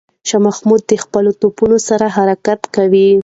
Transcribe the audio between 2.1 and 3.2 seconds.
حرکت کوي.